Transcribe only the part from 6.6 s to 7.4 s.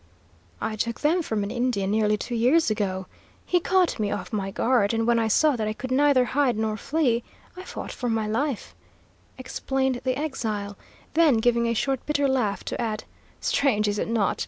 flee,